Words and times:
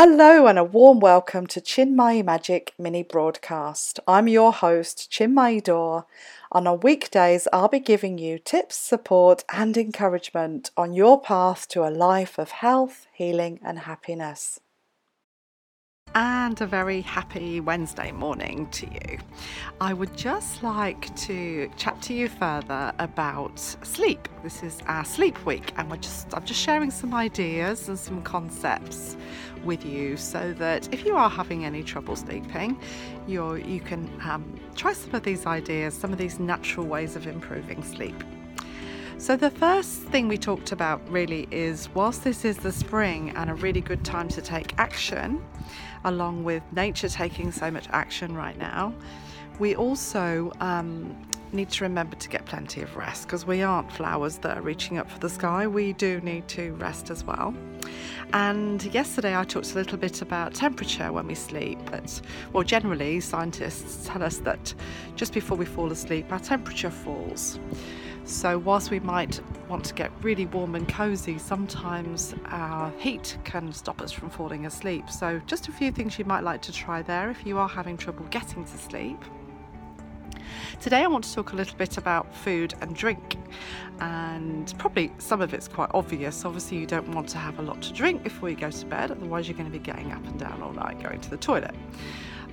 Hello 0.00 0.46
and 0.46 0.60
a 0.60 0.62
warm 0.62 1.00
welcome 1.00 1.48
to 1.48 1.60
Chinmay 1.60 2.24
Magic 2.24 2.72
mini 2.78 3.02
broadcast. 3.02 3.98
I'm 4.06 4.28
your 4.28 4.52
host, 4.52 5.10
Chinmay 5.10 5.64
Dor. 5.64 6.06
and 6.54 6.68
On 6.68 6.68
weekdays, 6.72 7.48
I'll 7.52 7.66
be 7.66 7.80
giving 7.80 8.16
you 8.16 8.38
tips, 8.38 8.76
support, 8.76 9.42
and 9.52 9.76
encouragement 9.76 10.70
on 10.76 10.92
your 10.92 11.20
path 11.20 11.66
to 11.70 11.82
a 11.82 11.90
life 11.90 12.38
of 12.38 12.52
health, 12.52 13.08
healing, 13.12 13.58
and 13.64 13.80
happiness 13.80 14.60
and 16.18 16.60
a 16.60 16.66
very 16.66 17.00
happy 17.00 17.60
Wednesday 17.60 18.10
morning 18.10 18.66
to 18.72 18.86
you. 18.92 19.18
I 19.80 19.92
would 19.92 20.16
just 20.16 20.64
like 20.64 21.14
to 21.14 21.70
chat 21.76 22.02
to 22.02 22.12
you 22.12 22.28
further 22.28 22.92
about 22.98 23.56
sleep. 23.60 24.28
This 24.42 24.64
is 24.64 24.82
our 24.88 25.04
sleep 25.04 25.46
week, 25.46 25.72
and 25.76 25.88
we're 25.88 25.98
just 25.98 26.34
I'm 26.34 26.44
just 26.44 26.60
sharing 26.60 26.90
some 26.90 27.14
ideas 27.14 27.88
and 27.88 27.96
some 27.96 28.20
concepts 28.22 29.16
with 29.62 29.86
you 29.86 30.16
so 30.16 30.52
that 30.54 30.92
if 30.92 31.06
you 31.06 31.14
are 31.14 31.30
having 31.30 31.64
any 31.64 31.84
trouble 31.84 32.16
sleeping, 32.16 32.80
you 33.28 33.54
you 33.54 33.78
can 33.78 34.10
um, 34.24 34.58
try 34.74 34.94
some 34.94 35.14
of 35.14 35.22
these 35.22 35.46
ideas, 35.46 35.94
some 35.94 36.10
of 36.10 36.18
these 36.18 36.40
natural 36.40 36.84
ways 36.84 37.14
of 37.14 37.28
improving 37.28 37.80
sleep. 37.84 38.24
So, 39.18 39.36
the 39.36 39.50
first 39.50 40.02
thing 40.02 40.28
we 40.28 40.38
talked 40.38 40.70
about 40.70 41.06
really 41.10 41.48
is 41.50 41.88
whilst 41.92 42.22
this 42.22 42.44
is 42.44 42.56
the 42.56 42.70
spring 42.70 43.30
and 43.30 43.50
a 43.50 43.54
really 43.54 43.80
good 43.80 44.04
time 44.04 44.28
to 44.28 44.40
take 44.40 44.78
action, 44.78 45.44
along 46.04 46.44
with 46.44 46.62
nature 46.70 47.08
taking 47.08 47.50
so 47.50 47.68
much 47.68 47.88
action 47.90 48.36
right 48.36 48.56
now, 48.56 48.94
we 49.58 49.74
also 49.74 50.52
um, 50.60 51.16
need 51.52 51.68
to 51.70 51.82
remember 51.82 52.14
to 52.14 52.28
get 52.28 52.46
plenty 52.46 52.80
of 52.80 52.96
rest 52.96 53.24
because 53.24 53.44
we 53.44 53.60
aren't 53.60 53.90
flowers 53.90 54.38
that 54.38 54.56
are 54.56 54.62
reaching 54.62 54.98
up 54.98 55.10
for 55.10 55.18
the 55.18 55.28
sky. 55.28 55.66
We 55.66 55.94
do 55.94 56.20
need 56.20 56.46
to 56.48 56.74
rest 56.74 57.10
as 57.10 57.24
well. 57.24 57.52
And 58.32 58.84
yesterday 58.94 59.36
I 59.36 59.42
talked 59.42 59.72
a 59.72 59.74
little 59.74 59.98
bit 59.98 60.22
about 60.22 60.54
temperature 60.54 61.10
when 61.12 61.26
we 61.26 61.34
sleep. 61.34 61.80
But, 61.90 62.20
well, 62.52 62.62
generally, 62.62 63.18
scientists 63.18 64.06
tell 64.06 64.22
us 64.22 64.38
that 64.38 64.72
just 65.16 65.32
before 65.32 65.58
we 65.58 65.64
fall 65.64 65.90
asleep, 65.90 66.30
our 66.30 66.38
temperature 66.38 66.90
falls. 66.90 67.58
So, 68.28 68.58
whilst 68.58 68.90
we 68.90 69.00
might 69.00 69.40
want 69.70 69.86
to 69.86 69.94
get 69.94 70.12
really 70.20 70.44
warm 70.44 70.74
and 70.74 70.86
cozy, 70.86 71.38
sometimes 71.38 72.34
our 72.44 72.92
heat 72.98 73.38
can 73.44 73.72
stop 73.72 74.02
us 74.02 74.12
from 74.12 74.28
falling 74.28 74.66
asleep. 74.66 75.08
So, 75.08 75.40
just 75.46 75.68
a 75.68 75.72
few 75.72 75.90
things 75.90 76.18
you 76.18 76.26
might 76.26 76.44
like 76.44 76.60
to 76.62 76.72
try 76.72 77.00
there 77.00 77.30
if 77.30 77.46
you 77.46 77.56
are 77.56 77.66
having 77.66 77.96
trouble 77.96 78.26
getting 78.26 78.66
to 78.66 78.76
sleep. 78.76 79.16
Today, 80.78 81.04
I 81.04 81.06
want 81.06 81.24
to 81.24 81.34
talk 81.34 81.52
a 81.52 81.56
little 81.56 81.76
bit 81.78 81.96
about 81.96 82.32
food 82.34 82.74
and 82.82 82.94
drink, 82.94 83.38
and 84.00 84.74
probably 84.76 85.10
some 85.16 85.40
of 85.40 85.54
it's 85.54 85.66
quite 85.66 85.90
obvious. 85.94 86.44
Obviously, 86.44 86.76
you 86.76 86.86
don't 86.86 87.08
want 87.08 87.30
to 87.30 87.38
have 87.38 87.58
a 87.58 87.62
lot 87.62 87.80
to 87.80 87.94
drink 87.94 88.24
before 88.24 88.50
you 88.50 88.56
go 88.56 88.70
to 88.70 88.86
bed, 88.86 89.10
otherwise, 89.10 89.48
you're 89.48 89.56
going 89.56 89.72
to 89.72 89.76
be 89.76 89.82
getting 89.82 90.12
up 90.12 90.24
and 90.26 90.38
down 90.38 90.60
all 90.60 90.74
night 90.74 91.02
going 91.02 91.18
to 91.22 91.30
the 91.30 91.38
toilet. 91.38 91.74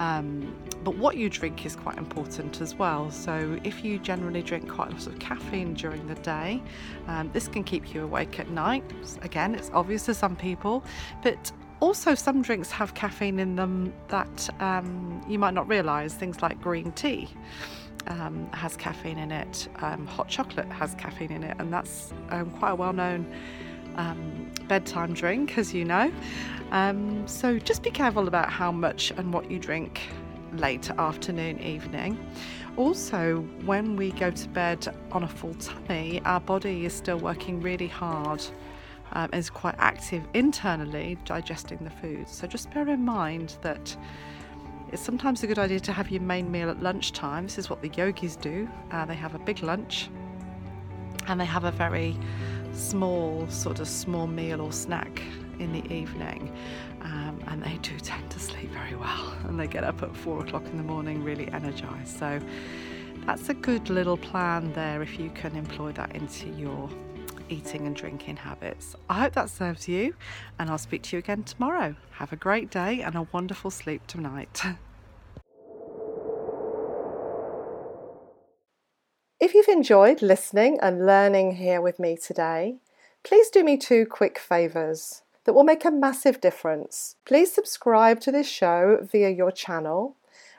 Um, 0.00 0.56
but 0.82 0.96
what 0.96 1.18
you 1.18 1.28
drink 1.28 1.66
is 1.66 1.76
quite 1.76 1.98
important 1.98 2.62
as 2.62 2.74
well. 2.74 3.10
So, 3.10 3.60
if 3.64 3.84
you 3.84 3.98
generally 3.98 4.42
drink 4.42 4.68
quite 4.68 4.88
a 4.88 4.92
lot 4.92 5.06
of 5.06 5.18
caffeine 5.18 5.74
during 5.74 6.06
the 6.06 6.14
day, 6.16 6.62
um, 7.06 7.30
this 7.32 7.46
can 7.46 7.62
keep 7.62 7.94
you 7.94 8.02
awake 8.02 8.40
at 8.40 8.48
night. 8.50 8.82
Again, 9.20 9.54
it's 9.54 9.70
obvious 9.74 10.06
to 10.06 10.14
some 10.14 10.36
people, 10.36 10.82
but 11.22 11.52
also 11.80 12.14
some 12.14 12.40
drinks 12.40 12.70
have 12.70 12.94
caffeine 12.94 13.38
in 13.38 13.56
them 13.56 13.92
that 14.08 14.48
um, 14.60 15.22
you 15.28 15.38
might 15.38 15.54
not 15.54 15.68
realize. 15.68 16.14
Things 16.14 16.42
like 16.42 16.60
green 16.60 16.92
tea. 16.92 17.28
Um, 18.06 18.50
has 18.52 18.78
caffeine 18.78 19.18
in 19.18 19.30
it, 19.30 19.68
um, 19.80 20.06
hot 20.06 20.26
chocolate 20.26 20.66
has 20.72 20.94
caffeine 20.94 21.30
in 21.30 21.44
it, 21.44 21.54
and 21.60 21.70
that's 21.70 22.14
um, 22.30 22.50
quite 22.52 22.70
a 22.70 22.74
well 22.74 22.94
known 22.94 23.30
um, 23.96 24.50
bedtime 24.68 25.12
drink, 25.12 25.58
as 25.58 25.74
you 25.74 25.84
know. 25.84 26.12
Um, 26.70 27.26
so 27.26 27.58
just 27.58 27.82
be 27.82 27.90
careful 27.90 28.28
about 28.28 28.50
how 28.50 28.70
much 28.70 29.10
and 29.16 29.32
what 29.32 29.50
you 29.50 29.58
drink 29.58 30.00
late 30.52 30.90
afternoon, 30.90 31.60
evening. 31.60 32.18
Also, 32.76 33.40
when 33.64 33.96
we 33.96 34.12
go 34.12 34.30
to 34.30 34.48
bed 34.48 34.94
on 35.12 35.24
a 35.24 35.28
full 35.28 35.54
tummy, 35.54 36.22
our 36.24 36.40
body 36.40 36.86
is 36.86 36.94
still 36.94 37.18
working 37.18 37.60
really 37.60 37.88
hard. 37.88 38.42
Um, 39.12 39.28
is 39.32 39.50
quite 39.50 39.74
active 39.78 40.22
internally 40.34 41.18
digesting 41.24 41.78
the 41.78 41.90
food. 41.90 42.28
So 42.28 42.46
just 42.46 42.70
bear 42.70 42.88
in 42.88 43.04
mind 43.04 43.56
that 43.60 43.96
it's 44.92 45.02
sometimes 45.02 45.42
a 45.42 45.48
good 45.48 45.58
idea 45.58 45.80
to 45.80 45.92
have 45.92 46.12
your 46.12 46.22
main 46.22 46.48
meal 46.48 46.70
at 46.70 46.80
lunchtime. 46.80 47.42
This 47.42 47.58
is 47.58 47.68
what 47.68 47.82
the 47.82 47.88
yogis 47.88 48.36
do. 48.36 48.68
Uh, 48.92 49.04
they 49.06 49.16
have 49.16 49.34
a 49.34 49.38
big 49.40 49.64
lunch 49.64 50.08
and 51.26 51.40
they 51.40 51.44
have 51.44 51.64
a 51.64 51.72
very 51.72 52.16
small, 52.72 53.48
sort 53.48 53.80
of 53.80 53.88
small 53.88 54.26
meal 54.26 54.60
or 54.60 54.72
snack 54.72 55.22
in 55.58 55.72
the 55.72 55.92
evening. 55.92 56.54
Um, 57.02 57.42
and 57.46 57.62
they 57.62 57.78
do 57.78 57.98
tend 58.02 58.30
to 58.30 58.38
sleep 58.38 58.70
very 58.70 58.94
well 58.94 59.34
and 59.44 59.58
they 59.58 59.66
get 59.66 59.84
up 59.84 60.02
at 60.02 60.16
four 60.16 60.40
o'clock 60.40 60.64
in 60.66 60.76
the 60.76 60.82
morning 60.82 61.22
really 61.24 61.48
energized. 61.48 62.18
So 62.18 62.40
that's 63.26 63.48
a 63.48 63.54
good 63.54 63.90
little 63.90 64.16
plan 64.16 64.72
there 64.72 65.02
if 65.02 65.18
you 65.18 65.30
can 65.30 65.54
employ 65.56 65.92
that 65.92 66.14
into 66.14 66.48
your 66.48 66.88
eating 67.48 67.86
and 67.86 67.96
drinking 67.96 68.36
habits. 68.36 68.94
I 69.08 69.20
hope 69.20 69.34
that 69.34 69.50
serves 69.50 69.88
you, 69.88 70.14
and 70.58 70.70
I'll 70.70 70.78
speak 70.78 71.02
to 71.02 71.16
you 71.16 71.18
again 71.18 71.42
tomorrow. 71.42 71.96
Have 72.12 72.32
a 72.32 72.36
great 72.36 72.70
day 72.70 73.02
and 73.02 73.16
a 73.16 73.26
wonderful 73.32 73.70
sleep 73.70 74.06
tonight. 74.06 74.62
If 79.40 79.54
you've 79.54 79.68
enjoyed 79.68 80.20
listening 80.20 80.78
and 80.82 81.06
learning 81.06 81.52
here 81.52 81.80
with 81.80 81.98
me 81.98 82.14
today, 82.14 82.76
please 83.22 83.48
do 83.48 83.64
me 83.64 83.78
two 83.78 84.04
quick 84.04 84.38
favours 84.38 85.22
that 85.44 85.54
will 85.54 85.64
make 85.64 85.86
a 85.86 85.90
massive 85.90 86.42
difference. 86.42 87.16
Please 87.24 87.50
subscribe 87.50 88.20
to 88.20 88.30
this 88.30 88.46
show 88.46 88.98
via 89.00 89.30
your 89.30 89.50
channel 89.50 90.14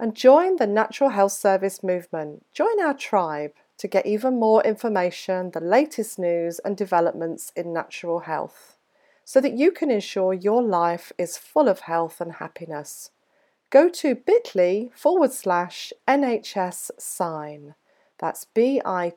and 0.00 0.16
join 0.16 0.56
the 0.56 0.66
Natural 0.66 1.10
Health 1.10 1.30
Service 1.30 1.84
movement. 1.84 2.44
Join 2.52 2.80
our 2.80 2.94
tribe 2.94 3.52
to 3.78 3.86
get 3.86 4.06
even 4.06 4.40
more 4.40 4.60
information, 4.64 5.52
the 5.52 5.60
latest 5.60 6.18
news 6.18 6.58
and 6.64 6.76
developments 6.76 7.52
in 7.54 7.72
natural 7.72 8.20
health, 8.20 8.76
so 9.24 9.40
that 9.40 9.56
you 9.56 9.70
can 9.70 9.92
ensure 9.92 10.34
your 10.34 10.64
life 10.64 11.12
is 11.16 11.38
full 11.38 11.68
of 11.68 11.80
health 11.80 12.20
and 12.20 12.32
happiness. 12.32 13.12
Go 13.70 13.88
to 13.90 14.16
bit.ly 14.16 14.88
forward 14.96 15.30
slash 15.30 15.92
NHS 16.08 16.90
sign. 16.98 17.76
That's 18.18 18.44
bit.ly 18.44 19.12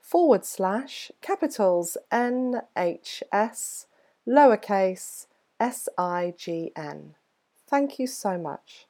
forward 0.00 0.44
slash 0.44 1.12
capitals 1.20 1.96
NHS 2.10 3.86
lowercase 4.26 5.26
S 5.58 5.88
I 5.98 6.34
G 6.36 6.72
N. 6.74 7.14
Thank 7.68 7.98
you 7.98 8.06
so 8.06 8.38
much. 8.38 8.86